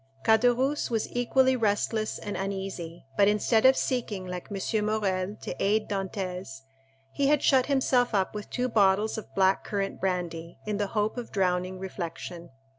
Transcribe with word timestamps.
Caderousse 0.25 0.89
was 0.89 1.07
equally 1.11 1.55
restless 1.55 2.17
and 2.17 2.35
uneasy, 2.35 3.05
but 3.17 3.27
instead 3.27 3.67
of 3.67 3.77
seeking, 3.77 4.25
like 4.25 4.49
M. 4.51 4.83
Morrel, 4.87 5.35
to 5.41 5.63
aid 5.63 5.87
Dantès, 5.87 6.61
he 7.13 7.27
had 7.27 7.43
shut 7.43 7.67
himself 7.67 8.15
up 8.15 8.33
with 8.33 8.49
two 8.49 8.67
bottles 8.67 9.19
of 9.19 9.35
black 9.35 9.63
currant 9.63 10.01
brandy, 10.01 10.57
in 10.65 10.77
the 10.77 10.87
hope 10.97 11.17
of 11.17 11.31
drowning 11.31 11.77
reflection. 11.77 12.49